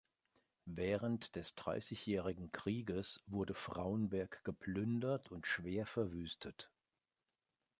[0.65, 6.71] Während des Dreißigjährigen Krieges wurde Fraunberg geplündert und schwer verwüstet.